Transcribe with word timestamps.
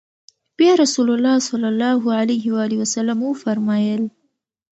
بيا 0.57 0.71
رسول 0.83 1.07
الله 1.15 1.35
صلی 1.49 1.67
الله 1.73 2.01
عليه 2.19 2.45
وسلم 2.81 3.19
وفرمايل: 3.23 4.01